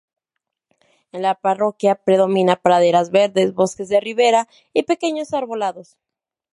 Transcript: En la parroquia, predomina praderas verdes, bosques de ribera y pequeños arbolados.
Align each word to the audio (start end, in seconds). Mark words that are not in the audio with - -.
En 1.11 1.21
la 1.21 1.35
parroquia, 1.35 1.93
predomina 2.05 2.55
praderas 2.63 3.11
verdes, 3.19 3.53
bosques 3.53 3.87
de 3.89 3.99
ribera 3.99 4.47
y 4.73 4.81
pequeños 4.81 5.31
arbolados. 5.31 5.95